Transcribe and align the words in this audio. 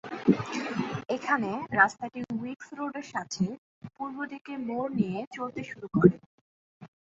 এখানে 1.09 1.49
রাস্তাটি 1.73 2.19
উইকস 2.35 2.67
রোডের 2.79 3.07
সাথে 3.13 3.45
পূর্বদিকে 3.95 4.53
মোড় 4.67 4.91
নিয়ে 4.99 5.19
চলতে 5.35 5.61
শুরু 5.69 5.87
করে। 5.95 6.15